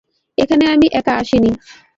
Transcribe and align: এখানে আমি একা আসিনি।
এখানে 0.37 0.65
আমি 0.67 0.87
একা 0.93 1.13
আসিনি। 1.17 1.51